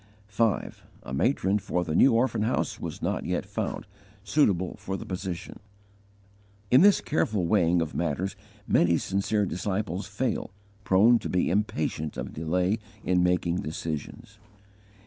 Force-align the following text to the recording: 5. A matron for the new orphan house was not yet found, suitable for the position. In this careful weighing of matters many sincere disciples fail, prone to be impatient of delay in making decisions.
5. 0.25 0.83
A 1.03 1.13
matron 1.13 1.59
for 1.59 1.83
the 1.83 1.93
new 1.93 2.11
orphan 2.13 2.41
house 2.41 2.79
was 2.79 3.03
not 3.03 3.23
yet 3.23 3.45
found, 3.45 3.85
suitable 4.23 4.75
for 4.77 4.97
the 4.97 5.05
position. 5.05 5.59
In 6.71 6.81
this 6.81 7.01
careful 7.01 7.45
weighing 7.45 7.83
of 7.83 7.93
matters 7.93 8.35
many 8.67 8.97
sincere 8.97 9.45
disciples 9.45 10.07
fail, 10.07 10.49
prone 10.83 11.19
to 11.19 11.29
be 11.29 11.51
impatient 11.51 12.17
of 12.17 12.33
delay 12.33 12.79
in 13.03 13.21
making 13.21 13.57
decisions. 13.57 14.39